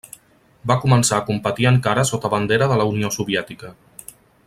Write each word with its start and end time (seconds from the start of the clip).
Va 0.71 0.77
començar 0.85 1.19
a 1.19 1.25
competir 1.27 1.67
encara 1.73 2.07
sota 2.13 2.33
bandera 2.37 2.71
de 2.73 2.81
la 2.83 2.89
Unió 2.95 3.13
Soviètica. 3.19 3.75